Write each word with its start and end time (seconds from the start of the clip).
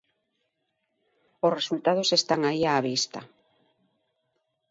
Os 1.45 1.55
resultados 1.59 2.09
están 2.19 2.41
aí 2.43 2.63
á 2.73 2.75
vista. 2.89 3.19